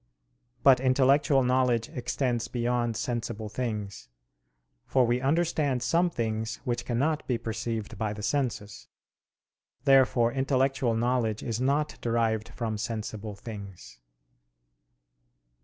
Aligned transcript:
But 0.63 0.79
intellectual 0.79 1.43
knowledge 1.43 1.87
extends 1.89 2.47
beyond 2.47 2.97
sensible 2.97 3.49
things: 3.49 4.09
for 4.87 5.05
we 5.05 5.21
understand 5.21 5.83
some 5.83 6.09
things 6.09 6.55
which 6.63 6.85
cannot 6.85 7.27
be 7.27 7.37
perceived 7.37 7.99
by 7.99 8.11
the 8.11 8.23
senses. 8.23 8.87
Therefore 9.83 10.31
intellectual 10.33 10.95
knowledge 10.95 11.43
is 11.43 11.61
not 11.61 11.99
derived 12.01 12.49
from 12.49 12.79
sensible 12.79 13.35
things. 13.35 13.99